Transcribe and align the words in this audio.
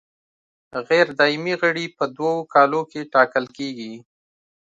غیر 0.87 1.07
دایمي 1.19 1.53
غړي 1.61 1.85
په 1.97 2.05
دوو 2.15 2.33
کالو 2.53 2.81
کې 2.91 3.09
ټاکل 3.13 3.45
کیږي. 3.57 3.93